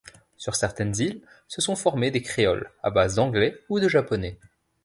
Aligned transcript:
Sur 0.35 0.55
certaines 0.55 0.95
îles 0.99 1.21
se 1.47 1.61
sont 1.61 1.75
formés 1.75 2.09
des 2.09 2.23
créoles, 2.23 2.71
à 2.81 2.89
base 2.89 3.13
d'anglais 3.17 3.61
ou 3.69 3.79
de 3.79 3.87
japonais. 3.87 4.39